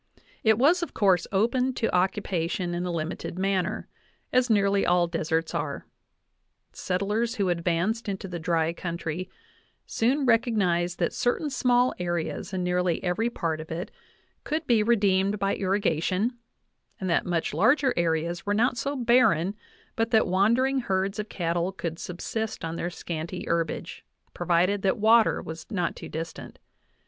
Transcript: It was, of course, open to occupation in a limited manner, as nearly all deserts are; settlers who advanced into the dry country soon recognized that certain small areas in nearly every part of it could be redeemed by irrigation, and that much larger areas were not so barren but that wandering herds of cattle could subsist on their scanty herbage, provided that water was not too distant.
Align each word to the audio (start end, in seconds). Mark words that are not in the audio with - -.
It 0.43 0.57
was, 0.57 0.81
of 0.81 0.95
course, 0.95 1.27
open 1.31 1.75
to 1.75 1.93
occupation 1.95 2.73
in 2.73 2.87
a 2.87 2.91
limited 2.91 3.37
manner, 3.37 3.87
as 4.33 4.49
nearly 4.49 4.83
all 4.83 5.05
deserts 5.05 5.53
are; 5.53 5.85
settlers 6.73 7.35
who 7.35 7.49
advanced 7.49 8.09
into 8.09 8.27
the 8.27 8.39
dry 8.39 8.73
country 8.73 9.29
soon 9.85 10.25
recognized 10.25 10.97
that 10.97 11.13
certain 11.13 11.51
small 11.51 11.93
areas 11.99 12.51
in 12.51 12.63
nearly 12.63 13.03
every 13.03 13.29
part 13.29 13.61
of 13.61 13.69
it 13.69 13.91
could 14.43 14.65
be 14.65 14.81
redeemed 14.81 15.37
by 15.37 15.53
irrigation, 15.55 16.35
and 16.99 17.07
that 17.07 17.27
much 17.27 17.53
larger 17.53 17.93
areas 17.95 18.43
were 18.43 18.55
not 18.55 18.79
so 18.79 18.95
barren 18.95 19.53
but 19.95 20.09
that 20.09 20.25
wandering 20.25 20.79
herds 20.79 21.19
of 21.19 21.29
cattle 21.29 21.71
could 21.71 21.99
subsist 21.99 22.65
on 22.65 22.75
their 22.75 22.89
scanty 22.89 23.45
herbage, 23.47 24.03
provided 24.33 24.81
that 24.81 24.97
water 24.97 25.43
was 25.43 25.67
not 25.69 25.95
too 25.95 26.09
distant. 26.09 26.57